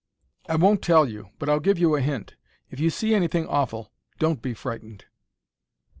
[0.49, 2.33] "I won't tell you, but I'll give you a hint.
[2.71, 5.05] If you see anything awful, don't be frightened."